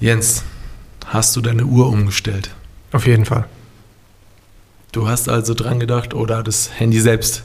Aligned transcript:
Jens, 0.00 0.44
hast 1.04 1.36
du 1.36 1.42
deine 1.42 1.66
Uhr 1.66 1.86
umgestellt? 1.86 2.54
Auf 2.90 3.06
jeden 3.06 3.26
Fall. 3.26 3.44
Du 4.92 5.06
hast 5.06 5.28
also 5.28 5.52
dran 5.52 5.78
gedacht 5.78 6.14
oder 6.14 6.42
das 6.42 6.70
Handy 6.80 6.98
selbst 6.98 7.44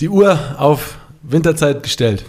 die 0.00 0.08
Uhr 0.08 0.56
auf 0.58 0.98
Winterzeit 1.22 1.84
gestellt. 1.84 2.24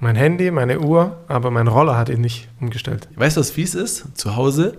Mein 0.00 0.16
Handy, 0.16 0.50
meine 0.50 0.80
Uhr, 0.80 1.16
aber 1.28 1.52
mein 1.52 1.68
Roller 1.68 1.96
hat 1.96 2.08
ihn 2.08 2.20
nicht 2.20 2.48
umgestellt. 2.60 3.08
Weißt 3.14 3.36
du, 3.36 3.40
was 3.40 3.52
fies 3.52 3.76
ist? 3.76 4.04
Zu 4.14 4.34
Hause, 4.34 4.76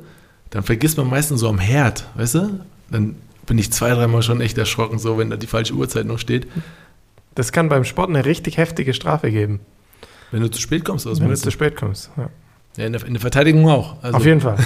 dann 0.50 0.64
vergisst 0.64 0.98
man 0.98 1.10
meistens 1.10 1.40
so 1.40 1.48
am 1.48 1.60
Herd, 1.60 2.06
weißt 2.16 2.36
du? 2.36 2.60
Dann 2.92 3.16
bin 3.46 3.58
ich 3.58 3.72
zwei, 3.72 3.92
dreimal 3.92 4.22
schon 4.22 4.42
echt 4.42 4.58
erschrocken, 4.58 5.00
so 5.00 5.18
wenn 5.18 5.30
da 5.30 5.38
die 5.38 5.48
falsche 5.48 5.76
Uhrzeit 5.76 6.06
noch 6.06 6.20
steht. 6.20 6.46
Das 7.36 7.54
kann 7.54 7.70
beim 7.70 7.86
Sport 7.86 8.10
eine 8.10 8.26
richtig 8.26 8.58
heftige 8.58 8.94
Strafe 8.94 9.32
geben. 9.32 9.62
Wenn 10.32 10.42
du 10.42 10.52
zu 10.52 10.60
spät 10.60 10.84
kommst, 10.84 11.06
was 11.06 11.22
Wenn 11.22 11.30
du 11.30 11.38
zu 11.38 11.52
spät 11.52 11.78
kommst, 11.78 12.12
ja. 12.18 12.30
Ja 12.78 12.86
in, 12.86 12.94
der, 12.94 13.06
in, 13.06 13.14
der, 13.14 13.22
Verteidigung 13.22 13.70
auch. 13.70 14.02
Also. 14.04 14.18
Auf 14.18 14.26
jeden 14.26 14.42
Fall. 14.42 14.58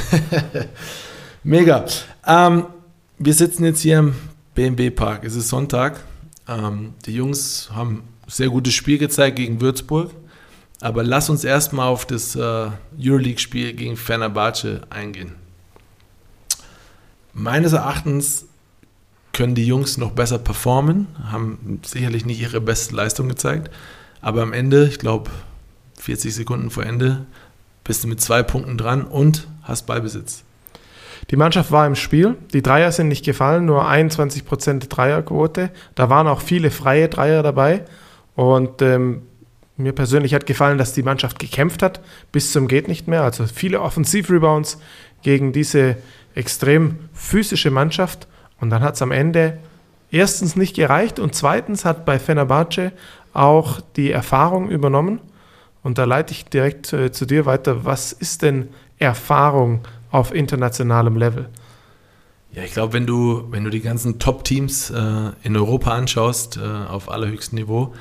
Mega. 1.43 1.85
Ähm, 2.25 2.65
wir 3.17 3.33
sitzen 3.33 3.65
jetzt 3.65 3.81
hier 3.81 3.99
im 3.99 4.15
BMW 4.55 4.89
Park. 4.89 5.23
Es 5.23 5.35
ist 5.35 5.49
Sonntag. 5.49 5.99
Ähm, 6.47 6.93
die 7.05 7.13
Jungs 7.13 7.69
haben 7.73 8.03
ein 8.25 8.31
sehr 8.31 8.49
gutes 8.49 8.73
Spiel 8.73 8.97
gezeigt 8.97 9.37
gegen 9.37 9.61
Würzburg. 9.61 10.11
Aber 10.81 11.03
lass 11.03 11.29
uns 11.29 11.43
erstmal 11.43 11.87
auf 11.87 12.05
das 12.05 12.35
äh, 12.35 12.69
Euroleague-Spiel 12.99 13.73
gegen 13.73 13.95
Fenerbahce 13.95 14.81
eingehen. 14.89 15.35
Meines 17.33 17.73
Erachtens 17.73 18.45
können 19.31 19.55
die 19.55 19.65
Jungs 19.65 19.97
noch 19.97 20.11
besser 20.11 20.37
performen, 20.37 21.07
haben 21.31 21.79
sicherlich 21.83 22.25
nicht 22.25 22.39
ihre 22.41 22.61
beste 22.61 22.95
Leistung 22.95 23.27
gezeigt. 23.27 23.71
Aber 24.21 24.43
am 24.43 24.53
Ende, 24.53 24.87
ich 24.87 24.99
glaube, 24.99 25.31
40 25.99 26.35
Sekunden 26.35 26.69
vor 26.69 26.85
Ende, 26.85 27.25
bist 27.83 28.03
du 28.03 28.07
mit 28.07 28.21
zwei 28.21 28.43
Punkten 28.43 28.77
dran 28.77 29.03
und 29.03 29.47
hast 29.63 29.85
Ballbesitz. 29.85 30.43
Die 31.29 31.35
Mannschaft 31.35 31.71
war 31.71 31.87
im 31.87 31.95
Spiel. 31.95 32.35
Die 32.53 32.61
Dreier 32.61 32.91
sind 32.91 33.07
nicht 33.07 33.25
gefallen, 33.25 33.65
nur 33.65 33.87
21% 33.87 34.89
Dreierquote. 34.89 35.71
Da 35.95 36.09
waren 36.09 36.27
auch 36.27 36.41
viele 36.41 36.69
freie 36.69 37.07
Dreier 37.07 37.43
dabei. 37.43 37.85
Und 38.35 38.81
ähm, 38.81 39.21
mir 39.77 39.93
persönlich 39.93 40.33
hat 40.33 40.45
gefallen, 40.45 40.77
dass 40.77 40.93
die 40.93 41.03
Mannschaft 41.03 41.39
gekämpft 41.39 41.81
hat, 41.81 42.01
bis 42.31 42.51
zum 42.51 42.67
Geht 42.67 42.87
nicht 42.87 43.07
mehr. 43.07 43.23
Also 43.23 43.45
viele 43.47 43.81
Offensivrebounds 43.81 44.79
gegen 45.21 45.53
diese 45.53 45.97
extrem 46.35 46.99
physische 47.13 47.71
Mannschaft. 47.71 48.27
Und 48.59 48.69
dann 48.69 48.81
hat 48.81 48.95
es 48.95 49.01
am 49.01 49.11
Ende 49.11 49.57
erstens 50.11 50.55
nicht 50.55 50.75
gereicht 50.75 51.19
und 51.19 51.35
zweitens 51.35 51.85
hat 51.85 52.05
bei 52.05 52.19
Fenerbahce 52.19 52.91
auch 53.33 53.81
die 53.95 54.11
Erfahrung 54.11 54.69
übernommen. 54.69 55.19
Und 55.83 55.97
da 55.97 56.05
leite 56.05 56.31
ich 56.31 56.45
direkt 56.45 56.93
äh, 56.93 57.11
zu 57.11 57.25
dir 57.25 57.45
weiter. 57.45 57.85
Was 57.85 58.13
ist 58.13 58.41
denn 58.41 58.69
Erfahrung 58.99 59.81
auf 60.11 60.33
internationalem 60.33 61.17
Level? 61.17 61.49
Ja, 62.53 62.63
ich 62.63 62.73
glaube, 62.73 62.93
wenn 62.93 63.05
du, 63.05 63.47
wenn 63.49 63.63
du 63.63 63.69
die 63.69 63.81
ganzen 63.81 64.19
Top-Teams 64.19 64.91
äh, 64.91 65.31
in 65.41 65.57
Europa 65.57 65.91
anschaust, 65.91 66.57
äh, 66.57 66.61
auf 66.61 67.09
allerhöchstem 67.09 67.57
Niveau, 67.57 67.93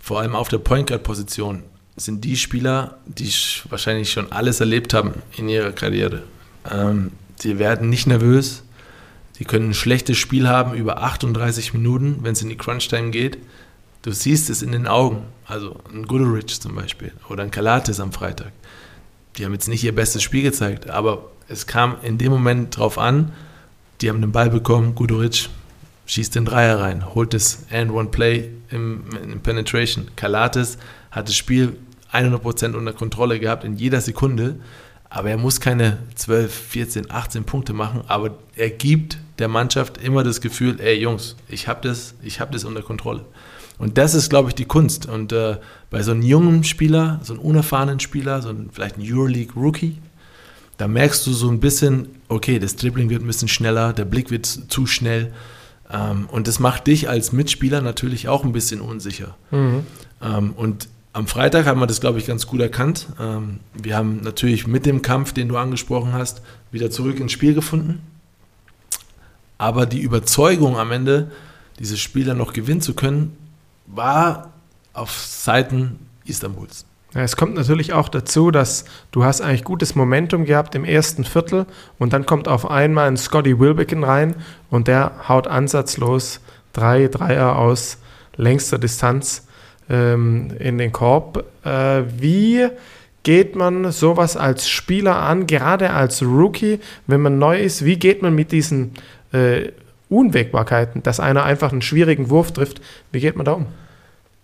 vor 0.00 0.20
allem 0.20 0.34
auf 0.34 0.48
der 0.48 0.58
Point 0.58 0.88
Guard-Position, 0.88 1.64
sind 1.96 2.24
die 2.24 2.36
Spieler, 2.36 2.98
die 3.06 3.30
wahrscheinlich 3.68 4.10
schon 4.10 4.32
alles 4.32 4.60
erlebt 4.60 4.94
haben 4.94 5.14
in 5.36 5.48
ihrer 5.48 5.72
Karriere. 5.72 6.22
Ähm, 6.70 7.12
die 7.42 7.58
werden 7.58 7.90
nicht 7.90 8.06
nervös, 8.06 8.62
die 9.38 9.44
können 9.44 9.70
ein 9.70 9.74
schlechtes 9.74 10.18
Spiel 10.18 10.48
haben 10.48 10.74
über 10.74 11.02
38 11.02 11.74
Minuten, 11.74 12.18
wenn 12.22 12.32
es 12.32 12.42
in 12.42 12.48
die 12.48 12.56
Crunch-Time 12.56 13.10
geht. 13.10 13.38
Du 14.02 14.12
siehst 14.12 14.48
es 14.48 14.62
in 14.62 14.72
den 14.72 14.86
Augen. 14.86 15.24
Also 15.46 15.76
ein 15.92 16.06
Goodrich 16.06 16.60
zum 16.60 16.74
Beispiel 16.74 17.12
oder 17.28 17.42
ein 17.42 17.50
Kalates 17.50 18.00
am 18.00 18.12
Freitag. 18.12 18.52
Die 19.36 19.44
haben 19.44 19.52
jetzt 19.52 19.68
nicht 19.68 19.84
ihr 19.84 19.94
bestes 19.94 20.22
Spiel 20.22 20.42
gezeigt, 20.42 20.88
aber 20.88 21.30
es 21.48 21.66
kam 21.66 21.96
in 22.02 22.18
dem 22.18 22.30
Moment 22.30 22.76
drauf 22.76 22.98
an, 22.98 23.32
die 24.00 24.08
haben 24.08 24.20
den 24.20 24.32
Ball 24.32 24.48
bekommen, 24.48 24.94
Goodrich 24.94 25.50
schießt 26.06 26.34
den 26.34 26.44
Dreier 26.44 26.80
rein, 26.80 27.14
holt 27.14 27.34
das 27.34 27.64
And-One-Play 27.70 28.50
im, 28.70 29.04
im 29.22 29.40
Penetration. 29.40 30.08
Kalates 30.16 30.78
hat 31.10 31.28
das 31.28 31.36
Spiel 31.36 31.76
100% 32.12 32.74
unter 32.74 32.92
Kontrolle 32.92 33.38
gehabt 33.38 33.64
in 33.64 33.76
jeder 33.76 34.00
Sekunde, 34.00 34.56
aber 35.08 35.30
er 35.30 35.36
muss 35.36 35.60
keine 35.60 35.98
12, 36.14 36.52
14, 36.52 37.10
18 37.10 37.44
Punkte 37.44 37.72
machen, 37.72 38.02
aber 38.06 38.38
er 38.56 38.70
gibt 38.70 39.18
der 39.38 39.48
Mannschaft 39.48 39.98
immer 39.98 40.22
das 40.22 40.40
Gefühl, 40.40 40.80
ey 40.80 40.98
Jungs, 41.00 41.36
ich 41.48 41.68
habe 41.68 41.86
das, 41.86 42.14
hab 42.38 42.52
das 42.52 42.64
unter 42.64 42.82
Kontrolle. 42.82 43.24
Und 43.80 43.96
das 43.96 44.14
ist, 44.14 44.28
glaube 44.28 44.50
ich, 44.50 44.54
die 44.54 44.66
Kunst. 44.66 45.06
Und 45.06 45.32
äh, 45.32 45.56
bei 45.88 46.02
so 46.02 46.10
einem 46.10 46.20
jungen 46.20 46.64
Spieler, 46.64 47.18
so 47.22 47.32
einem 47.32 47.42
unerfahrenen 47.42 47.98
Spieler, 47.98 48.42
so 48.42 48.50
ein, 48.50 48.68
vielleicht 48.70 48.98
ein 48.98 49.02
Euroleague-Rookie, 49.02 49.96
da 50.76 50.86
merkst 50.86 51.26
du 51.26 51.32
so 51.32 51.48
ein 51.50 51.60
bisschen, 51.60 52.08
okay, 52.28 52.58
das 52.58 52.76
Dribbling 52.76 53.08
wird 53.08 53.22
ein 53.22 53.26
bisschen 53.26 53.48
schneller, 53.48 53.94
der 53.94 54.04
Blick 54.04 54.30
wird 54.30 54.44
zu 54.46 54.86
schnell. 54.86 55.32
Ähm, 55.90 56.28
und 56.30 56.46
das 56.46 56.60
macht 56.60 56.88
dich 56.88 57.08
als 57.08 57.32
Mitspieler 57.32 57.80
natürlich 57.80 58.28
auch 58.28 58.44
ein 58.44 58.52
bisschen 58.52 58.82
unsicher. 58.82 59.34
Mhm. 59.50 59.86
Ähm, 60.22 60.52
und 60.52 60.88
am 61.14 61.26
Freitag 61.26 61.64
haben 61.64 61.80
wir 61.80 61.86
das, 61.86 62.02
glaube 62.02 62.18
ich, 62.18 62.26
ganz 62.26 62.46
gut 62.46 62.60
erkannt. 62.60 63.06
Ähm, 63.18 63.60
wir 63.72 63.96
haben 63.96 64.20
natürlich 64.22 64.66
mit 64.66 64.84
dem 64.84 65.00
Kampf, 65.00 65.32
den 65.32 65.48
du 65.48 65.56
angesprochen 65.56 66.12
hast, 66.12 66.42
wieder 66.70 66.90
zurück 66.90 67.18
ins 67.18 67.32
Spiel 67.32 67.54
gefunden. 67.54 68.02
Aber 69.56 69.86
die 69.86 70.00
Überzeugung 70.00 70.76
am 70.76 70.92
Ende, 70.92 71.30
dieses 71.78 71.98
Spiel 71.98 72.26
dann 72.26 72.36
noch 72.36 72.52
gewinnen 72.52 72.82
zu 72.82 72.92
können, 72.92 73.36
war 73.94 74.52
auf 74.92 75.10
Seiten 75.10 76.06
Istanbuls. 76.24 76.84
Ja, 77.14 77.22
es 77.22 77.36
kommt 77.36 77.54
natürlich 77.54 77.92
auch 77.92 78.08
dazu, 78.08 78.52
dass 78.52 78.84
du 79.10 79.24
hast 79.24 79.40
eigentlich 79.40 79.64
gutes 79.64 79.96
Momentum 79.96 80.44
gehabt 80.44 80.76
im 80.76 80.84
ersten 80.84 81.24
Viertel 81.24 81.66
und 81.98 82.12
dann 82.12 82.24
kommt 82.24 82.46
auf 82.46 82.70
einmal 82.70 83.08
ein 83.08 83.16
Scotty 83.16 83.58
Wilbekin 83.58 84.04
rein 84.04 84.36
und 84.70 84.86
der 84.86 85.28
haut 85.28 85.48
ansatzlos 85.48 86.40
drei 86.72 87.08
Dreier 87.08 87.56
aus 87.56 87.98
längster 88.36 88.78
Distanz 88.78 89.48
ähm, 89.88 90.52
in 90.60 90.78
den 90.78 90.92
Korb. 90.92 91.44
Äh, 91.64 92.04
wie 92.16 92.68
geht 93.24 93.56
man 93.56 93.90
sowas 93.90 94.36
als 94.36 94.68
Spieler 94.68 95.16
an, 95.16 95.48
gerade 95.48 95.90
als 95.90 96.22
Rookie, 96.22 96.78
wenn 97.08 97.20
man 97.20 97.38
neu 97.38 97.58
ist? 97.58 97.84
Wie 97.84 97.98
geht 97.98 98.22
man 98.22 98.36
mit 98.36 98.52
diesen 98.52 98.92
äh, 99.32 99.72
Unwägbarkeiten, 100.08 101.02
dass 101.02 101.18
einer 101.18 101.42
einfach 101.42 101.72
einen 101.72 101.82
schwierigen 101.82 102.30
Wurf 102.30 102.52
trifft? 102.52 102.80
Wie 103.10 103.20
geht 103.20 103.34
man 103.34 103.46
da 103.46 103.52
um? 103.52 103.66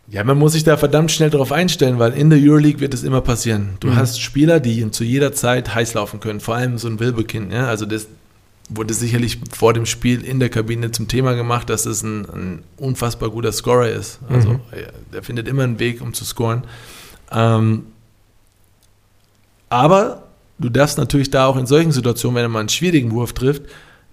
Ja, 0.08 0.22
man 0.22 0.38
muss 0.38 0.52
sich 0.52 0.62
da 0.62 0.76
verdammt 0.76 1.10
schnell 1.10 1.30
darauf 1.30 1.50
einstellen, 1.50 1.98
weil 1.98 2.12
in 2.12 2.30
der 2.30 2.38
Euroleague 2.40 2.80
wird 2.80 2.94
es 2.94 3.02
immer 3.02 3.20
passieren. 3.20 3.70
Du 3.80 3.88
mhm. 3.88 3.96
hast 3.96 4.20
Spieler, 4.20 4.60
die 4.60 4.88
zu 4.92 5.02
jeder 5.02 5.32
Zeit 5.32 5.74
heiß 5.74 5.94
laufen 5.94 6.20
können, 6.20 6.40
vor 6.40 6.54
allem 6.54 6.78
so 6.78 6.86
ein 6.88 7.00
Wilbekin. 7.00 7.50
Ja? 7.50 7.66
Also 7.66 7.86
das 7.86 8.06
wurde 8.68 8.94
sicherlich 8.94 9.38
vor 9.52 9.72
dem 9.72 9.86
Spiel 9.86 10.24
in 10.24 10.38
der 10.38 10.48
Kabine 10.48 10.90
zum 10.92 11.08
Thema 11.08 11.34
gemacht, 11.34 11.70
dass 11.70 11.86
es 11.86 12.02
ein, 12.02 12.24
ein 12.24 12.62
unfassbar 12.76 13.30
guter 13.30 13.52
Scorer 13.52 13.88
ist. 13.88 14.20
Also 14.28 14.54
mhm. 14.54 14.60
der 15.12 15.22
findet 15.22 15.48
immer 15.48 15.64
einen 15.64 15.78
Weg, 15.80 16.00
um 16.00 16.12
zu 16.14 16.24
scoren. 16.24 16.64
Ähm, 17.32 17.86
aber 19.68 20.24
du 20.58 20.68
darfst 20.68 20.98
natürlich 20.98 21.30
da 21.30 21.46
auch 21.46 21.56
in 21.56 21.66
solchen 21.66 21.92
Situationen, 21.92 22.36
wenn 22.36 22.44
er 22.44 22.48
mal 22.48 22.60
einen 22.60 22.68
schwierigen 22.68 23.10
Wurf 23.12 23.32
trifft, 23.32 23.62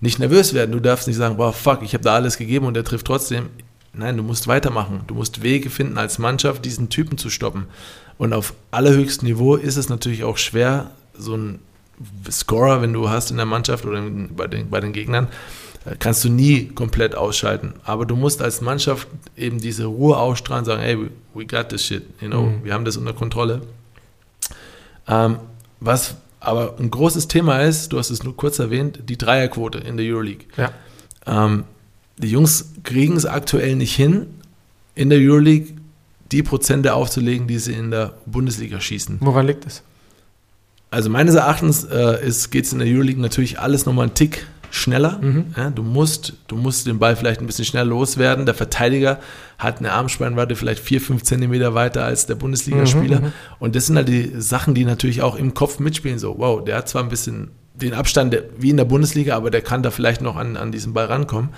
nicht 0.02 0.20
nervös 0.20 0.54
werden. 0.54 0.72
Du 0.72 0.80
darfst 0.80 1.08
nicht 1.08 1.18
sagen, 1.18 1.38
boah, 1.38 1.54
fuck, 1.54 1.82
ich 1.84 1.94
habe 1.94 2.04
da 2.04 2.16
alles 2.16 2.38
gegeben 2.38 2.66
und 2.66 2.74
der 2.74 2.84
trifft 2.84 3.06
trotzdem. 3.08 3.50
Nein, 3.94 4.18
du 4.18 4.24
musst 4.24 4.48
weitermachen. 4.48 5.02
Du 5.08 5.16
musst 5.16 5.44
Wege 5.44 5.70
finden, 5.70 5.98
als 5.98 6.18
Mannschaft 6.18 6.66
diesen 6.66 6.90
Typen 6.90 7.18
zu 7.18 7.30
stoppen. 7.30 7.68
Und 8.18 8.34
auf 8.34 8.54
allerhöchstem 8.72 9.28
Niveau 9.28 9.56
ist 9.56 9.78
es 9.78 9.90
natürlich 9.90 10.24
auch 10.24 10.38
schwer, 10.38 10.92
so 11.18 11.34
einen 11.34 11.60
Scorer, 12.30 12.82
wenn 12.82 12.94
du 12.94 13.10
hast 13.10 13.32
in 13.32 13.38
der 13.38 13.46
Mannschaft 13.46 13.86
oder 13.86 14.02
bei 14.02 14.48
den, 14.48 14.70
bei 14.70 14.80
den 14.80 14.94
Gegnern, 14.94 15.28
äh, 15.86 15.96
kannst 15.98 16.24
du 16.24 16.30
nie 16.30 16.68
komplett 16.70 17.16
ausschalten. 17.16 17.74
Aber 17.84 18.06
du 18.06 18.16
musst 18.16 18.42
als 18.42 18.62
Mannschaft 18.62 19.08
eben 19.38 19.60
diese 19.60 19.86
Ruhe 19.86 20.18
ausstrahlen, 20.18 20.66
sagen, 20.66 20.82
hey, 20.82 20.98
we 21.34 21.46
got 21.46 21.70
this 21.70 21.86
shit, 21.86 22.04
you 22.20 22.28
know, 22.28 22.44
mhm. 22.44 22.64
wir 22.64 22.74
haben 22.74 22.86
das 22.86 22.98
unter 22.98 23.14
Kontrolle. 23.14 23.62
Ähm, 25.08 25.38
was 25.80 26.16
aber 26.40 26.76
ein 26.80 26.92
großes 26.92 27.28
Thema 27.28 27.62
ist, 27.62 27.94
du 27.94 27.98
hast 27.98 28.10
es 28.10 28.24
nur 28.24 28.36
kurz 28.36 28.60
erwähnt, 28.60 29.00
die 29.08 29.18
Dreierquote 29.18 29.78
in 29.78 29.98
der 29.98 30.06
Euroleague. 30.06 30.46
Ja. 30.58 30.72
Ähm, 31.26 31.64
die 32.18 32.30
Jungs 32.30 32.74
kriegen 32.84 33.16
es 33.16 33.26
aktuell 33.26 33.76
nicht 33.76 33.96
hin, 33.96 34.28
in 34.96 35.10
der 35.10 35.20
Euroleague 35.20 35.76
die 36.32 36.44
Prozente 36.44 36.94
aufzulegen, 36.94 37.48
die 37.48 37.60
sie 37.60 37.74
in 37.74 37.92
der 37.92 38.14
Bundesliga 38.26 38.80
schießen. 38.80 39.18
Woran 39.22 39.48
liegt 39.48 39.66
es? 39.66 39.84
Also 40.90 41.10
meines 41.10 41.36
Erachtens 41.36 41.86
äh, 41.86 42.20
geht 42.52 42.66
es 42.66 42.74
in 42.74 42.80
der 42.80 42.88
Euroleague 42.88 43.22
natürlich 43.22 43.60
alles 43.60 43.86
nochmal 43.86 44.06
einen 44.06 44.14
Tick 44.14 44.46
schneller. 44.70 45.20
Mhm. 45.22 45.46
Ja, 45.56 45.70
du, 45.70 45.84
musst, 45.84 46.34
du 46.48 46.56
musst 46.56 46.88
den 46.88 46.98
Ball 47.00 47.16
vielleicht 47.16 47.42
ein 47.42 47.48
bisschen 47.48 47.66
schneller 47.66 47.86
loswerden. 47.86 48.46
Der 48.46 48.56
Verteidiger 48.56 49.20
hat 49.58 49.80
eine 49.80 49.92
Armspannweite 49.92 50.56
vielleicht 50.56 50.84
4, 50.84 51.02
5 51.02 51.24
Zentimeter 51.24 51.74
weiter 51.74 52.04
als 52.04 52.26
der 52.26 52.36
Bundesligaspieler. 52.36 53.20
Mhm, 53.20 53.26
mhm, 53.28 53.34
und 53.60 53.76
das 53.76 53.86
sind 53.88 53.96
halt 53.96 54.08
die 54.08 54.32
Sachen, 54.38 54.74
die 54.74 54.86
natürlich 54.86 55.22
auch 55.22 55.36
im 55.36 55.54
Kopf 55.54 55.80
mitspielen. 55.80 56.18
So, 56.18 56.36
wow, 56.38 56.64
der 56.64 56.78
hat 56.78 56.90
zwar 56.90 57.04
ein 57.04 57.10
bisschen 57.10 57.52
den 57.76 57.94
Abstand 57.94 58.38
wie 58.58 58.70
in 58.70 58.78
der 58.78 58.86
Bundesliga, 58.86 59.36
aber 59.36 59.50
der 59.50 59.62
kann 59.62 59.84
da 59.84 59.92
vielleicht 59.92 60.22
noch 60.22 60.36
an, 60.36 60.58
an 60.58 60.72
diesen 60.72 60.94
Ball 60.94 61.06
rankommen. 61.06 61.50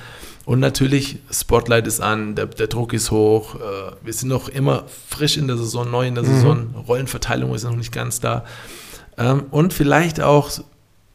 Und 0.45 0.59
natürlich, 0.59 1.17
Spotlight 1.31 1.87
ist 1.87 2.01
an, 2.01 2.35
der, 2.35 2.45
der 2.45 2.67
Druck 2.67 2.93
ist 2.93 3.11
hoch. 3.11 3.55
Äh, 3.55 3.59
wir 4.03 4.13
sind 4.13 4.29
noch 4.29 4.47
immer 4.47 4.83
frisch 5.09 5.37
in 5.37 5.47
der 5.47 5.57
Saison, 5.57 5.89
neu 5.89 6.07
in 6.07 6.15
der 6.15 6.23
mhm. 6.23 6.27
Saison. 6.27 6.75
Rollenverteilung 6.87 7.53
ist 7.55 7.63
noch 7.63 7.75
nicht 7.75 7.91
ganz 7.91 8.19
da. 8.19 8.45
Ähm, 9.17 9.45
und 9.49 9.73
vielleicht 9.73 10.21
auch, 10.21 10.51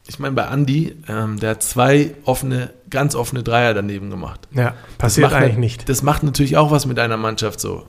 ich 0.08 0.18
meine, 0.18 0.34
bei 0.34 0.42
Andy, 0.42 0.96
ähm, 1.08 1.38
der 1.38 1.50
hat 1.50 1.62
zwei 1.62 2.14
offene, 2.24 2.70
ganz 2.90 3.14
offene 3.14 3.44
Dreier 3.44 3.72
daneben 3.72 4.10
gemacht. 4.10 4.48
Ja, 4.52 4.74
passiert 4.98 5.30
macht 5.30 5.40
eigentlich 5.40 5.58
nicht. 5.58 5.88
Das 5.88 6.02
macht 6.02 6.24
natürlich 6.24 6.56
auch 6.56 6.72
was 6.72 6.86
mit 6.86 6.98
einer 6.98 7.16
Mannschaft 7.16 7.60
so. 7.60 7.86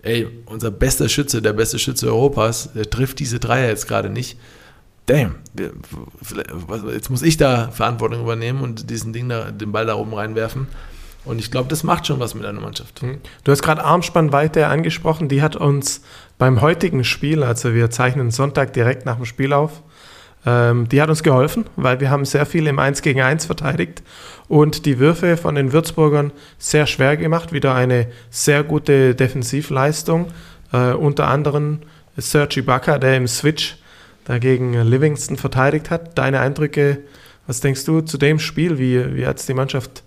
Ey, 0.00 0.26
unser 0.46 0.70
bester 0.70 1.08
Schütze, 1.08 1.42
der 1.42 1.52
beste 1.52 1.78
Schütze 1.78 2.08
Europas, 2.08 2.70
der 2.74 2.88
trifft 2.88 3.20
diese 3.20 3.38
Dreier 3.38 3.68
jetzt 3.68 3.86
gerade 3.86 4.08
nicht. 4.08 4.38
Damn, 5.12 5.34
jetzt 6.90 7.10
muss 7.10 7.20
ich 7.20 7.36
da 7.36 7.68
Verantwortung 7.68 8.22
übernehmen 8.22 8.62
und 8.62 8.88
diesen 8.88 9.12
Ding 9.12 9.28
da, 9.28 9.50
den 9.50 9.70
Ball 9.70 9.84
da 9.84 9.96
oben 9.96 10.14
reinwerfen. 10.14 10.68
Und 11.26 11.38
ich 11.38 11.50
glaube, 11.50 11.68
das 11.68 11.82
macht 11.82 12.06
schon 12.06 12.18
was 12.18 12.34
mit 12.34 12.46
einer 12.46 12.62
Mannschaft. 12.62 13.02
Du 13.44 13.52
hast 13.52 13.62
gerade 13.62 13.84
Armspannweite 13.84 14.68
angesprochen, 14.68 15.28
die 15.28 15.42
hat 15.42 15.54
uns 15.54 16.00
beim 16.38 16.62
heutigen 16.62 17.04
Spiel, 17.04 17.42
also 17.42 17.74
wir 17.74 17.90
zeichnen 17.90 18.30
Sonntag 18.30 18.72
direkt 18.72 19.04
nach 19.04 19.16
dem 19.16 19.26
Spiel 19.26 19.52
auf, 19.52 19.82
ähm, 20.46 20.88
die 20.88 21.02
hat 21.02 21.10
uns 21.10 21.22
geholfen, 21.22 21.66
weil 21.76 22.00
wir 22.00 22.08
haben 22.08 22.24
sehr 22.24 22.46
viel 22.46 22.66
im 22.66 22.78
1 22.78 23.02
gegen 23.02 23.20
1 23.20 23.44
verteidigt 23.44 24.02
und 24.48 24.86
die 24.86 24.98
Würfe 24.98 25.36
von 25.36 25.54
den 25.56 25.74
Würzburgern 25.74 26.32
sehr 26.56 26.86
schwer 26.86 27.18
gemacht, 27.18 27.52
wieder 27.52 27.74
eine 27.74 28.06
sehr 28.30 28.64
gute 28.64 29.14
Defensivleistung, 29.14 30.28
äh, 30.72 30.92
unter 30.92 31.28
anderem 31.28 31.80
Serge 32.16 32.60
Ibaka, 32.60 32.98
der 32.98 33.18
im 33.18 33.28
Switch 33.28 33.76
dagegen 34.24 34.74
Livingston 34.74 35.36
verteidigt 35.36 35.90
hat. 35.90 36.16
Deine 36.18 36.40
Eindrücke, 36.40 37.00
was 37.46 37.60
denkst 37.60 37.84
du 37.84 38.00
zu 38.00 38.18
dem 38.18 38.38
Spiel, 38.38 38.78
wie, 38.78 39.16
wie 39.16 39.26
hat 39.26 39.38
es 39.38 39.46
die 39.46 39.54
Mannschaft 39.54 40.04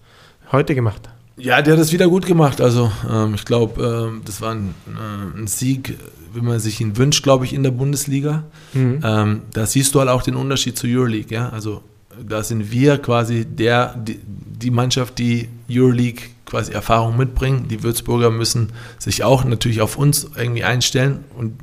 heute 0.52 0.76
gemacht? 0.76 1.10
Ja, 1.38 1.62
der 1.62 1.74
hat 1.74 1.82
es 1.82 1.92
wieder 1.92 2.08
gut 2.08 2.26
gemacht. 2.26 2.62
Also 2.62 2.92
ähm, 3.12 3.34
ich 3.36 3.46
glaube, 3.46 4.10
ähm, 4.10 4.22
das 4.24 4.42
war 4.42 4.54
ein, 4.54 4.74
äh, 4.88 5.40
ein 5.40 5.48
Sieg, 5.48 5.98
wie 6.34 6.42
man 6.42 6.60
sich 6.60 6.80
ihn 6.80 6.96
wünscht, 6.98 7.24
glaube 7.24 7.46
ich, 7.46 7.54
in 7.54 7.64
der 7.64 7.72
Bundesliga. 7.72 8.44
Mhm. 8.74 9.00
Ähm, 9.04 9.42
da 9.54 9.66
siehst 9.66 9.94
du 9.96 10.00
halt 10.00 10.10
auch 10.10 10.22
den 10.22 10.36
Unterschied 10.36 10.78
zur 10.78 10.90
Euroleague. 10.90 11.36
Ja? 11.36 11.50
Also 11.50 11.82
da 12.26 12.44
sind 12.44 12.72
wir 12.72 12.98
quasi 13.00 13.46
der, 13.46 13.96
die, 13.96 14.20
die 14.24 14.72
Mannschaft, 14.72 15.18
die 15.18 15.50
Euroleague 15.70 16.22
quasi 16.46 16.72
Erfahrung 16.72 17.18
mitbringt. 17.18 17.70
Die 17.70 17.84
Würzburger 17.84 18.32
müssen 18.32 18.72
sich 18.98 19.24
auch 19.24 19.44
natürlich 19.44 19.82
auf 19.82 19.98
uns 19.98 20.30
irgendwie 20.38 20.64
einstellen 20.64 21.26
und 21.38 21.54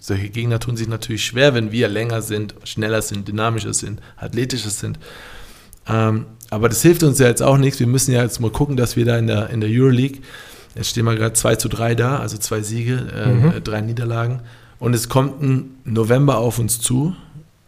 solche 0.00 0.28
Gegner 0.28 0.60
tun 0.60 0.76
sich 0.76 0.88
natürlich 0.88 1.24
schwer, 1.24 1.54
wenn 1.54 1.72
wir 1.72 1.88
länger 1.88 2.22
sind, 2.22 2.54
schneller 2.64 3.02
sind, 3.02 3.28
dynamischer 3.28 3.74
sind, 3.74 4.00
athletischer 4.16 4.70
sind. 4.70 4.98
Ähm, 5.88 6.26
aber 6.50 6.68
das 6.68 6.82
hilft 6.82 7.02
uns 7.02 7.18
ja 7.18 7.26
jetzt 7.26 7.42
auch 7.42 7.58
nichts. 7.58 7.80
Wir 7.80 7.86
müssen 7.86 8.12
ja 8.12 8.22
jetzt 8.22 8.40
mal 8.40 8.50
gucken, 8.50 8.76
dass 8.76 8.96
wir 8.96 9.04
da 9.04 9.18
in 9.18 9.26
der, 9.26 9.50
in 9.50 9.60
der 9.60 9.70
Euroleague, 9.70 10.20
jetzt 10.74 10.88
stehen 10.90 11.04
wir 11.04 11.14
gerade 11.16 11.34
2 11.34 11.56
zu 11.56 11.68
3 11.68 11.94
da, 11.94 12.18
also 12.18 12.38
zwei 12.38 12.60
Siege, 12.62 13.06
äh, 13.14 13.28
Mhm. 13.28 13.64
drei 13.64 13.80
Niederlagen. 13.80 14.40
Und 14.78 14.94
es 14.94 15.08
kommt 15.08 15.42
ein 15.42 15.76
November 15.84 16.38
auf 16.38 16.58
uns 16.58 16.80
zu 16.80 17.14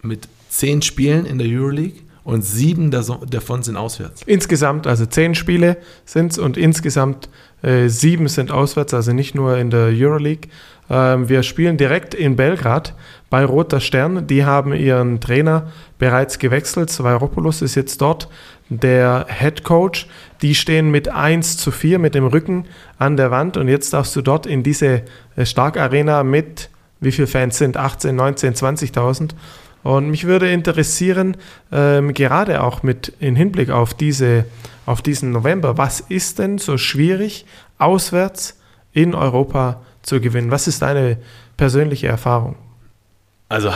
mit 0.03 0.29
zehn 0.49 0.83
Spielen 0.83 1.27
in 1.27 1.39
der 1.39 1.49
Euroleague 1.49 2.01
und 2.25 2.43
sieben 2.43 2.91
davon 2.91 3.63
sind 3.63 3.77
auswärts. 3.77 4.23
Insgesamt, 4.27 4.87
also 4.87 5.07
zehn 5.07 5.35
Spiele 5.35 5.77
sind 6.05 6.33
es 6.33 6.39
und 6.39 6.57
insgesamt 6.57 7.29
äh, 7.63 7.89
sieben 7.89 8.29
sind 8.29 8.51
auswärts, 8.51 8.95
also 8.95 9.13
nicht 9.13 9.35
nur 9.35 9.57
in 9.57 9.71
der 9.71 9.91
Euroleague. 9.93 10.49
Ähm, 10.91 11.29
wir 11.29 11.43
spielen 11.43 11.77
direkt 11.77 12.15
in 12.15 12.37
Belgrad 12.37 12.95
bei 13.31 13.45
Roter 13.45 13.81
Stern. 13.81 14.27
Die 14.27 14.45
haben 14.45 14.73
ihren 14.73 15.21
Trainer 15.21 15.69
bereits 15.99 16.39
gewechselt. 16.39 16.91
Svairopoulos 16.91 17.63
ist 17.63 17.77
jetzt 17.77 18.01
dort 18.01 18.29
der 18.69 19.27
Head 19.29 19.63
Coach. 19.63 20.09
Die 20.43 20.55
stehen 20.55 20.91
mit 20.91 21.09
1 21.09 21.59
zu 21.59 21.71
4 21.71 21.99
mit 21.99 22.15
dem 22.15 22.27
Rücken 22.27 22.65
an 22.99 23.17
der 23.17 23.31
Wand 23.31 23.57
und 23.57 23.69
jetzt 23.69 23.93
darfst 23.93 24.17
du 24.17 24.23
dort 24.23 24.47
in 24.47 24.63
diese 24.63 25.03
äh, 25.37 25.45
Stark-Arena 25.47 26.25
mit, 26.25 26.71
wie 27.01 27.13
viele 27.13 27.29
Fans 27.29 27.59
sind? 27.59 27.77
18, 27.77 28.15
19, 28.17 28.55
20.000. 28.55 29.31
Und 29.83 30.11
mich 30.11 30.25
würde 30.25 30.51
interessieren, 30.51 31.37
ähm, 31.73 32.13
gerade 32.13 32.63
auch 32.63 32.83
mit 32.83 33.13
in 33.21 33.37
Hinblick 33.37 33.71
auf, 33.71 33.95
diese, 33.95 34.45
auf 34.87 35.01
diesen 35.03 35.31
November, 35.31 35.79
was 35.79 36.01
ist 36.01 36.39
denn 36.39 36.59
so 36.59 36.77
schwierig, 36.77 37.47
auswärts 37.79 38.59
in 38.93 39.15
Europa 39.15 39.81
zu 40.03 40.21
gewinnen? 40.21 40.51
Was 40.51 40.67
ist 40.67 40.83
deine 40.83 41.19
persönliche 41.57 42.09
Erfahrung? 42.09 42.57
Also 43.49 43.73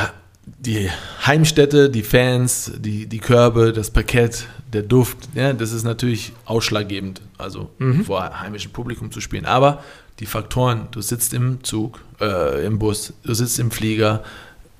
die 0.47 0.91
Heimstätte, 1.27 1.89
die 1.89 2.03
Fans, 2.03 2.73
die, 2.77 3.07
die 3.07 3.19
Körbe, 3.19 3.73
das 3.73 3.91
Parkett, 3.91 4.47
der 4.73 4.83
Duft, 4.83 5.17
ja, 5.35 5.53
das 5.53 5.73
ist 5.73 5.85
natürlich 5.85 6.33
ausschlaggebend, 6.45 7.23
also 7.39 7.71
Mhm. 7.79 8.05
vor 8.05 8.41
heimischem 8.41 8.73
Publikum 8.73 9.11
zu 9.11 9.21
spielen. 9.21 9.47
Aber 9.47 9.83
die 10.21 10.27
Faktoren, 10.27 10.89
du 10.91 11.01
sitzt 11.01 11.33
im 11.33 11.63
Zug, 11.65 12.01
äh, 12.21 12.67
im 12.67 12.79
Bus, 12.79 13.13
du 13.23 13.35
sitzt 13.35 13.59
im 13.59 13.71
Flieger, 13.71 14.23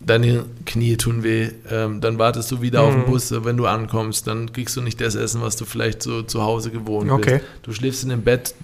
deine 0.07 0.45
Knie 0.67 0.97
tun 0.97 1.23
weh, 1.23 1.49
ähm, 1.71 2.01
dann 2.01 2.19
wartest 2.19 2.51
du 2.53 2.61
wieder 2.61 2.83
auf 2.83 2.93
den 2.95 3.03
Mhm. 3.03 3.07
Bus, 3.07 3.33
wenn 3.45 3.57
du 3.57 3.67
ankommst, 3.67 4.27
dann 4.27 4.53
kriegst 4.53 4.77
du 4.77 4.83
nicht 4.83 5.01
das 5.01 5.15
Essen, 5.15 5.41
was 5.41 5.57
du 5.57 5.65
vielleicht 5.65 6.03
so 6.03 6.23
zu 6.23 6.43
Hause 6.43 6.71
gewohnt 6.71 7.11
Okay. 7.11 7.39
bist. 7.39 7.45
Du 7.63 7.73
schläfst 7.73 8.03
in 8.03 8.11
dem 8.11 8.23
Bett, 8.23 8.55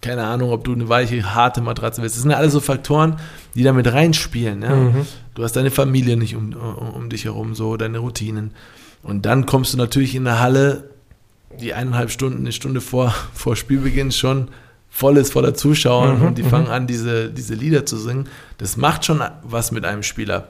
keine 0.00 0.24
Ahnung, 0.24 0.50
ob 0.50 0.64
du 0.64 0.72
eine 0.72 0.88
weiche, 0.88 1.34
harte 1.34 1.60
Matratze 1.60 2.00
willst. 2.00 2.16
Das 2.16 2.22
sind 2.22 2.32
alles 2.32 2.52
so 2.54 2.60
Faktoren, 2.60 3.16
die 3.54 3.62
da 3.62 3.72
mit 3.74 3.92
reinspielen. 3.92 4.62
Ja? 4.62 4.74
Mhm. 4.74 5.06
Du 5.34 5.42
hast 5.44 5.56
deine 5.56 5.70
Familie 5.70 6.16
nicht 6.16 6.34
um, 6.36 6.54
um, 6.54 6.88
um 6.94 7.10
dich 7.10 7.26
herum, 7.26 7.54
so 7.54 7.76
deine 7.76 7.98
Routinen. 7.98 8.52
Und 9.02 9.26
dann 9.26 9.44
kommst 9.46 9.74
du 9.74 9.76
natürlich 9.78 10.14
in 10.14 10.24
der 10.24 10.40
Halle, 10.40 10.84
die 11.60 11.74
eineinhalb 11.74 12.10
Stunden, 12.10 12.38
eine 12.38 12.52
Stunde 12.52 12.80
vor, 12.80 13.14
vor 13.34 13.56
Spielbeginn 13.56 14.12
schon 14.12 14.48
voll 14.88 15.18
ist 15.18 15.32
voller 15.32 15.54
Zuschauer 15.54 16.14
Mhm, 16.14 16.22
und 16.22 16.38
die 16.38 16.42
mhm. 16.42 16.48
fangen 16.48 16.66
an, 16.68 16.86
diese, 16.86 17.28
diese 17.30 17.54
Lieder 17.54 17.84
zu 17.86 17.96
singen. 17.98 18.26
Das 18.58 18.76
macht 18.76 19.04
schon 19.04 19.22
was 19.42 19.70
mit 19.72 19.84
einem 19.84 20.02
Spieler. 20.02 20.48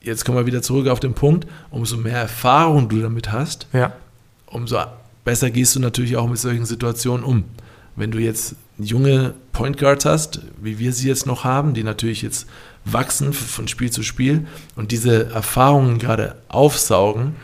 Jetzt 0.00 0.24
kommen 0.24 0.38
wir 0.38 0.46
wieder 0.46 0.62
zurück 0.62 0.88
auf 0.88 1.00
den 1.00 1.14
Punkt, 1.14 1.46
umso 1.70 1.96
mehr 1.96 2.18
Erfahrung 2.18 2.88
du 2.88 3.00
damit 3.00 3.32
hast, 3.32 3.66
Ja, 3.72 3.92
umso 4.46 4.78
besser 5.24 5.50
gehst 5.50 5.76
du 5.76 5.80
natürlich 5.80 6.16
auch 6.16 6.28
mit 6.28 6.38
solchen 6.38 6.64
Situationen 6.64 7.24
um. 7.24 7.44
Wenn 7.96 8.10
du 8.10 8.18
jetzt 8.18 8.54
junge 8.78 9.34
Point 9.52 9.76
Guards 9.76 10.04
hast, 10.04 10.40
wie 10.62 10.78
wir 10.78 10.92
sie 10.92 11.08
jetzt 11.08 11.26
noch 11.26 11.44
haben, 11.44 11.74
die 11.74 11.82
natürlich 11.82 12.22
jetzt 12.22 12.46
wachsen 12.84 13.32
von 13.32 13.66
Spiel 13.68 13.90
zu 13.90 14.02
Spiel 14.02 14.46
und 14.76 14.92
diese 14.92 15.30
Erfahrungen 15.30 15.98
gerade 15.98 16.36
aufsaugen, 16.48 17.34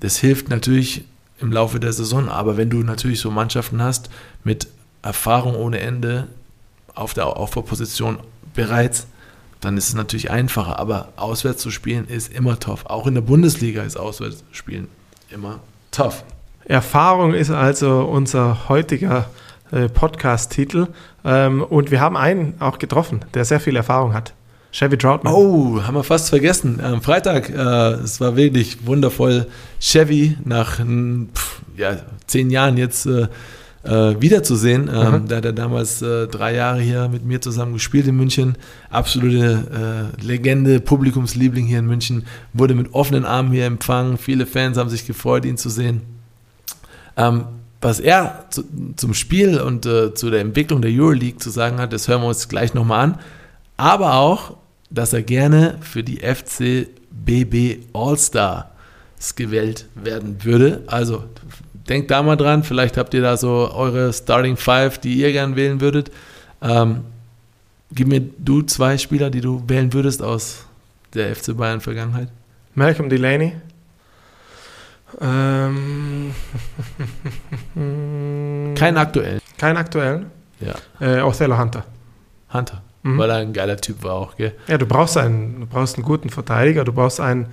das 0.00 0.16
hilft 0.18 0.48
natürlich 0.48 1.04
im 1.40 1.52
Laufe 1.52 1.80
der 1.80 1.92
Saison. 1.92 2.28
Aber 2.28 2.56
wenn 2.56 2.70
du 2.70 2.78
natürlich 2.78 3.20
so 3.20 3.30
Mannschaften 3.30 3.82
hast 3.82 4.08
mit 4.44 4.68
Erfahrung 5.02 5.56
ohne 5.56 5.80
Ende 5.80 6.28
auf 6.94 7.14
der 7.14 7.26
Aufbauposition 7.26 8.18
bereits, 8.54 9.06
dann 9.60 9.76
ist 9.76 9.88
es 9.88 9.94
natürlich 9.94 10.30
einfacher. 10.30 10.78
Aber 10.78 11.08
auswärts 11.16 11.62
zu 11.62 11.70
spielen 11.70 12.06
ist 12.06 12.32
immer 12.32 12.58
tough. 12.58 12.86
Auch 12.86 13.06
in 13.06 13.14
der 13.14 13.22
Bundesliga 13.22 13.82
ist 13.82 13.96
auswärts 13.96 14.44
spielen 14.52 14.88
immer 15.30 15.60
tough. 15.90 16.24
Erfahrung 16.64 17.34
ist 17.34 17.50
also 17.50 18.02
unser 18.02 18.68
heutiger 18.68 19.26
äh, 19.70 19.88
Podcast-Titel. 19.88 20.88
Ähm, 21.24 21.62
und 21.62 21.90
wir 21.90 22.00
haben 22.00 22.16
einen 22.16 22.54
auch 22.60 22.78
getroffen, 22.78 23.24
der 23.34 23.44
sehr 23.44 23.60
viel 23.60 23.76
Erfahrung 23.76 24.14
hat. 24.14 24.34
Chevy 24.70 24.98
Troutman. 24.98 25.32
Oh, 25.32 25.82
haben 25.82 25.94
wir 25.94 26.04
fast 26.04 26.28
vergessen. 26.28 26.80
Am 26.82 27.00
Freitag, 27.00 27.48
äh, 27.48 27.54
es 28.02 28.20
war 28.20 28.36
wirklich 28.36 28.86
wundervoll. 28.86 29.46
Chevy 29.80 30.36
nach 30.44 30.78
mm, 30.78 31.28
pf, 31.34 31.62
ja, 31.76 31.96
zehn 32.26 32.50
Jahren 32.50 32.76
jetzt 32.76 33.06
äh, 33.06 33.28
äh, 33.84 34.20
wiederzusehen. 34.20 34.90
Ähm, 34.92 35.22
Mhm. 35.22 35.28
Da 35.28 35.36
hat 35.36 35.44
er 35.44 35.52
damals 35.52 36.02
äh, 36.02 36.26
drei 36.26 36.54
Jahre 36.54 36.80
hier 36.80 37.08
mit 37.08 37.24
mir 37.24 37.40
zusammen 37.40 37.72
gespielt 37.72 38.06
in 38.06 38.16
München. 38.16 38.56
Absolute 38.90 40.12
äh, 40.20 40.24
Legende, 40.24 40.80
Publikumsliebling 40.80 41.66
hier 41.66 41.78
in 41.78 41.86
München. 41.86 42.24
Wurde 42.52 42.74
mit 42.74 42.94
offenen 42.94 43.24
Armen 43.24 43.52
hier 43.52 43.66
empfangen. 43.66 44.18
Viele 44.18 44.46
Fans 44.46 44.76
haben 44.76 44.90
sich 44.90 45.06
gefreut, 45.06 45.44
ihn 45.44 45.56
zu 45.56 45.70
sehen. 45.70 46.02
Ähm, 47.16 47.44
was 47.80 48.00
er 48.00 48.46
zu, 48.50 48.64
zum 48.96 49.14
Spiel 49.14 49.60
und 49.60 49.86
äh, 49.86 50.12
zu 50.14 50.30
der 50.30 50.40
Entwicklung 50.40 50.82
der 50.82 50.90
Euroleague 50.90 51.38
zu 51.38 51.50
sagen 51.50 51.78
hat, 51.78 51.92
das 51.92 52.08
hören 52.08 52.22
wir 52.22 52.28
uns 52.28 52.48
gleich 52.48 52.74
nochmal 52.74 53.04
an. 53.04 53.18
Aber 53.76 54.14
auch, 54.14 54.56
dass 54.90 55.12
er 55.12 55.22
gerne 55.22 55.78
für 55.80 56.02
die 56.02 56.18
FCBB 56.18 57.86
All-Stars 57.92 58.64
gewählt 59.36 59.86
werden 59.94 60.42
würde. 60.42 60.82
Also 60.86 61.24
denkt 61.88 62.10
da 62.10 62.22
mal 62.22 62.36
dran, 62.36 62.62
vielleicht 62.62 62.96
habt 62.96 63.14
ihr 63.14 63.22
da 63.22 63.36
so 63.36 63.70
eure 63.74 64.12
Starting 64.12 64.56
Five, 64.56 64.98
die 64.98 65.14
ihr 65.14 65.32
gern 65.32 65.56
wählen 65.56 65.80
würdet. 65.80 66.10
Ähm, 66.60 67.04
gib 67.92 68.08
mir 68.08 68.20
du 68.20 68.62
zwei 68.62 68.98
Spieler, 68.98 69.30
die 69.30 69.40
du 69.40 69.62
wählen 69.66 69.92
würdest 69.92 70.22
aus 70.22 70.66
der 71.14 71.34
FC 71.34 71.56
Bayern 71.56 71.80
Vergangenheit. 71.80 72.28
Malcolm 72.74 73.08
Delaney. 73.08 73.54
Ähm, 75.20 76.34
Keinen 78.74 78.98
aktuellen. 78.98 79.40
Kein 79.56 79.76
aktuellen. 79.76 80.26
Ja. 80.60 80.74
Äh, 81.00 81.22
Othello 81.22 81.58
Hunter. 81.58 81.84
Hunter. 82.52 82.82
Mhm. 83.02 83.18
Weil 83.18 83.30
er 83.30 83.36
ein 83.36 83.52
geiler 83.52 83.76
Typ 83.76 84.02
war 84.02 84.14
auch, 84.14 84.36
gell? 84.36 84.52
Ja, 84.66 84.78
du 84.78 84.86
brauchst 84.86 85.16
einen, 85.16 85.60
du 85.60 85.66
brauchst 85.66 85.96
einen 85.96 86.04
guten 86.04 86.30
Verteidiger, 86.30 86.84
du 86.84 86.92
brauchst 86.92 87.20
einen, 87.20 87.46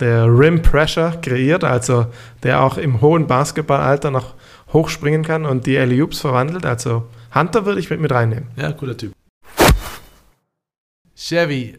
der 0.00 0.26
Rim 0.26 0.62
Pressure 0.62 1.12
kreiert, 1.22 1.64
also 1.64 2.06
der 2.42 2.62
auch 2.62 2.78
im 2.78 3.00
hohen 3.00 3.26
Basketballalter 3.26 4.10
noch 4.10 4.34
hochspringen 4.72 5.22
kann 5.22 5.44
und 5.46 5.66
die 5.66 5.78
alley 5.78 6.06
verwandelt. 6.12 6.66
Also 6.66 7.08
Hunter 7.34 7.64
würde 7.64 7.80
ich 7.80 7.90
mit, 7.90 8.00
mit 8.00 8.12
reinnehmen. 8.12 8.48
Ja, 8.56 8.72
cooler 8.72 8.96
Typ. 8.96 9.12
Chevy, 11.14 11.76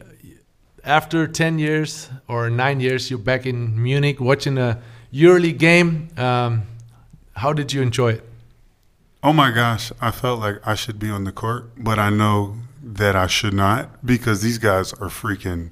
after 0.82 1.32
10 1.32 1.58
years 1.58 2.10
or 2.26 2.50
nine 2.50 2.80
years, 2.80 3.10
you're 3.10 3.22
back 3.22 3.46
in 3.46 3.80
Munich 3.80 4.20
watching 4.20 4.58
a 4.58 4.78
EuroLeague 5.12 5.58
game. 5.58 6.08
Um, 6.16 6.62
how 7.36 7.52
did 7.52 7.72
you 7.72 7.82
enjoy 7.82 8.14
it? 8.14 8.22
Oh 9.22 9.32
my 9.32 9.50
gosh, 9.50 9.92
I 10.00 10.10
felt 10.10 10.40
like 10.40 10.60
I 10.64 10.74
should 10.74 10.98
be 10.98 11.10
on 11.10 11.24
the 11.24 11.32
court, 11.32 11.70
but 11.76 11.98
I 11.98 12.10
know 12.10 12.56
that 12.82 13.16
I 13.16 13.26
should 13.26 13.54
not 13.54 14.04
because 14.04 14.42
these 14.42 14.58
guys 14.58 14.92
are 14.94 15.08
freaking. 15.08 15.70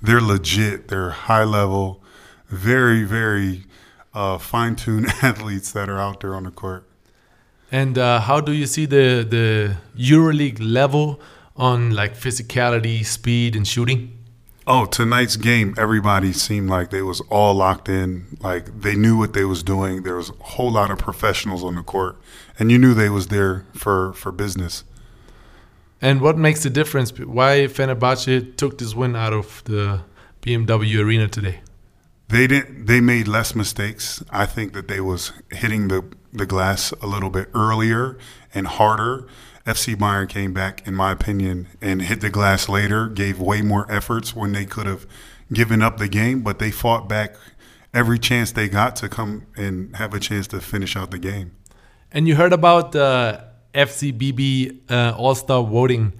They're 0.00 0.20
legit. 0.20 0.88
They're 0.88 1.10
high 1.10 1.44
level, 1.44 2.02
very, 2.48 3.04
very 3.04 3.64
uh, 4.14 4.38
fine 4.38 4.76
tuned 4.76 5.06
athletes 5.22 5.72
that 5.72 5.88
are 5.88 5.98
out 5.98 6.20
there 6.20 6.34
on 6.34 6.44
the 6.44 6.50
court. 6.50 6.84
And 7.70 7.98
uh, 7.98 8.20
how 8.20 8.40
do 8.40 8.52
you 8.52 8.66
see 8.66 8.86
the 8.86 9.26
the 9.28 9.76
EuroLeague 9.96 10.58
level 10.60 11.20
on 11.56 11.90
like 11.90 12.14
physicality, 12.14 13.04
speed, 13.04 13.54
and 13.54 13.66
shooting? 13.66 14.14
Oh, 14.66 14.84
tonight's 14.84 15.36
game, 15.36 15.74
everybody 15.78 16.32
seemed 16.32 16.68
like 16.68 16.90
they 16.90 17.00
was 17.00 17.22
all 17.30 17.54
locked 17.54 17.88
in, 17.88 18.36
like 18.42 18.82
they 18.82 18.96
knew 18.96 19.16
what 19.16 19.32
they 19.32 19.44
was 19.44 19.62
doing. 19.62 20.02
There 20.02 20.16
was 20.16 20.28
a 20.28 20.34
whole 20.40 20.70
lot 20.70 20.90
of 20.90 20.98
professionals 20.98 21.64
on 21.64 21.74
the 21.74 21.82
court, 21.82 22.16
and 22.58 22.70
you 22.70 22.78
knew 22.78 22.94
they 22.94 23.08
was 23.08 23.28
there 23.28 23.64
for 23.74 24.12
for 24.14 24.30
business. 24.32 24.84
And 26.00 26.20
what 26.20 26.38
makes 26.38 26.62
the 26.62 26.70
difference? 26.70 27.10
Why 27.18 27.66
Fenerbahce 27.66 28.56
took 28.56 28.78
this 28.78 28.94
win 28.94 29.16
out 29.16 29.32
of 29.32 29.62
the 29.64 30.02
BMW 30.42 31.04
Arena 31.04 31.28
today? 31.28 31.60
They 32.28 32.46
didn't. 32.46 32.86
They 32.86 33.00
made 33.00 33.26
less 33.26 33.54
mistakes. 33.54 34.22
I 34.30 34.46
think 34.46 34.74
that 34.74 34.86
they 34.86 35.00
was 35.00 35.32
hitting 35.50 35.88
the 35.88 36.04
the 36.32 36.46
glass 36.46 36.92
a 37.00 37.06
little 37.06 37.30
bit 37.30 37.48
earlier 37.54 38.18
and 38.54 38.66
harder. 38.66 39.26
FC 39.66 39.96
Bayern 39.96 40.28
came 40.28 40.52
back, 40.52 40.86
in 40.86 40.94
my 40.94 41.12
opinion, 41.12 41.68
and 41.80 42.02
hit 42.02 42.20
the 42.20 42.30
glass 42.30 42.68
later. 42.68 43.08
Gave 43.08 43.40
way 43.40 43.62
more 43.62 43.90
efforts 43.90 44.36
when 44.36 44.52
they 44.52 44.64
could 44.66 44.86
have 44.86 45.06
given 45.52 45.82
up 45.82 45.98
the 45.98 46.08
game, 46.08 46.42
but 46.42 46.58
they 46.58 46.70
fought 46.70 47.08
back 47.08 47.34
every 47.94 48.18
chance 48.18 48.52
they 48.52 48.68
got 48.68 48.94
to 48.96 49.08
come 49.08 49.46
and 49.56 49.96
have 49.96 50.14
a 50.14 50.20
chance 50.20 50.46
to 50.48 50.60
finish 50.60 50.96
out 50.96 51.10
the 51.10 51.18
game. 51.18 51.52
And 52.12 52.28
you 52.28 52.36
heard 52.36 52.52
about 52.52 52.92
the 52.92 53.47
FCBB 53.74 54.90
uh, 54.90 55.14
All 55.16 55.34
Star 55.34 55.62
voting. 55.62 56.12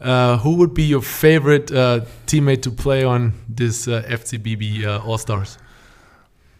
Uh, 0.00 0.36
who 0.38 0.56
would 0.56 0.74
be 0.74 0.82
your 0.82 1.00
favorite 1.00 1.72
uh, 1.72 2.00
teammate 2.26 2.60
to 2.62 2.70
play 2.70 3.02
on 3.02 3.32
this 3.48 3.88
uh, 3.88 4.02
FCBB 4.06 4.84
uh, 4.84 5.02
All 5.02 5.16
Stars? 5.16 5.56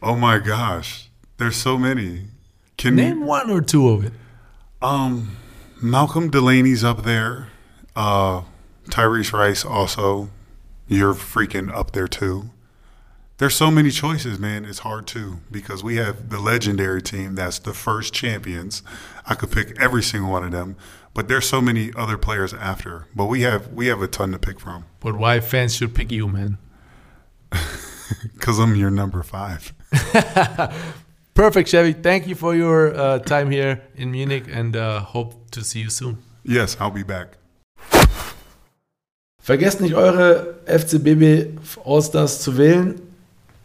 Oh 0.03 0.17
my 0.17 0.39
gosh, 0.39 1.11
there's 1.37 1.57
so 1.57 1.77
many. 1.77 2.29
Can 2.79 2.97
name 2.97 3.21
you, 3.21 3.25
one 3.25 3.51
or 3.51 3.61
two 3.61 3.89
of 3.91 4.07
it? 4.07 4.13
Um, 4.81 5.37
Malcolm 5.83 6.31
Delaney's 6.31 6.83
up 6.83 7.03
there. 7.03 7.49
Uh, 7.95 8.43
Tyrese 8.89 9.33
Rice 9.33 9.65
also. 9.65 10.31
You're 10.89 11.15
freaking 11.15 11.75
up 11.75 11.93
there 11.93 12.09
too. 12.09 12.51
There's 13.39 13.55
so 13.55 13.71
many 13.71 13.91
choices, 13.91 14.39
man. 14.39 14.65
It's 14.65 14.79
hard 14.79 15.07
too 15.07 15.41
because 15.51 15.85
we 15.85 15.97
have 15.97 16.31
the 16.31 16.41
legendary 16.41 17.03
team 17.03 17.35
that's 17.35 17.59
the 17.59 17.75
first 17.75 18.15
champions. 18.15 18.83
I 19.27 19.35
could 19.35 19.51
pick 19.51 19.79
every 19.79 20.03
single 20.03 20.31
one 20.31 20.43
of 20.43 20.53
them, 20.53 20.77
but 21.13 21.29
there's 21.29 21.47
so 21.47 21.61
many 21.61 21.93
other 21.95 22.17
players 22.17 22.55
after. 22.55 23.07
But 23.15 23.27
we 23.27 23.43
have 23.43 23.73
we 23.75 23.89
have 23.89 24.01
a 24.01 24.09
ton 24.09 24.33
to 24.33 24.39
pick 24.39 24.59
from. 24.59 24.87
But 25.01 25.19
why 25.19 25.41
fans 25.41 25.77
should 25.77 25.95
pick 25.95 26.11
you, 26.11 26.29
man? 26.29 26.59
Because 28.35 28.61
I'm 28.61 28.77
your 28.77 28.91
number 28.91 29.25
five. 29.25 29.75
Perfect, 31.35 31.69
Chevy. 31.69 31.93
Thank 31.93 32.29
you 32.29 32.37
for 32.37 32.55
your 32.55 32.95
uh, 32.95 33.19
time 33.19 33.51
here 33.51 33.83
in 33.97 34.13
Munich, 34.13 34.45
and 34.49 34.77
uh, 34.77 35.01
hope 35.01 35.51
to 35.51 35.65
see 35.65 35.81
you 35.81 35.91
soon. 35.91 36.19
Yes, 36.45 36.77
I'll 36.79 36.93
be 36.93 37.03
back. 37.03 37.37
Vergesst 39.43 39.81
nicht 39.81 39.95
eure 39.95 40.55
FCBB 40.67 41.59
Allstars 41.85 42.41
zu 42.43 42.57
wählen. 42.59 43.06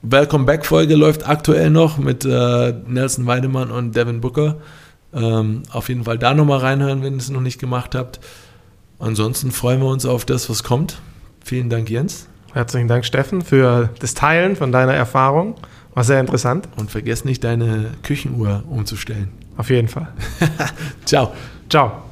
Welcome 0.03 0.45
Back 0.45 0.65
Folge 0.65 0.95
läuft 0.95 1.27
aktuell 1.27 1.69
noch 1.69 1.99
mit 1.99 2.25
äh, 2.25 2.73
Nelson 2.87 3.27
Weidemann 3.27 3.69
und 3.69 3.95
Devin 3.95 4.19
Booker. 4.19 4.57
Ähm, 5.13 5.61
auf 5.71 5.89
jeden 5.89 6.05
Fall 6.05 6.17
da 6.17 6.33
nochmal 6.33 6.59
reinhören, 6.59 7.03
wenn 7.03 7.13
ihr 7.13 7.19
es 7.19 7.29
noch 7.29 7.41
nicht 7.41 7.59
gemacht 7.59 7.93
habt. 7.93 8.19
Ansonsten 8.97 9.51
freuen 9.51 9.79
wir 9.79 9.89
uns 9.89 10.05
auf 10.05 10.25
das, 10.25 10.49
was 10.49 10.63
kommt. 10.63 10.99
Vielen 11.43 11.69
Dank, 11.69 11.89
Jens. 11.89 12.27
Herzlichen 12.53 12.87
Dank, 12.87 13.05
Steffen, 13.05 13.41
für 13.41 13.89
das 13.99 14.15
Teilen 14.15 14.55
von 14.55 14.71
deiner 14.71 14.93
Erfahrung. 14.93 15.55
War 15.93 16.03
sehr 16.03 16.19
interessant. 16.19 16.67
Und 16.77 16.89
vergiss 16.89 17.23
nicht, 17.23 17.43
deine 17.43 17.91
Küchenuhr 18.01 18.63
umzustellen. 18.69 19.29
Auf 19.57 19.69
jeden 19.69 19.87
Fall. 19.87 20.07
Ciao. 21.05 21.33
Ciao. 21.69 22.10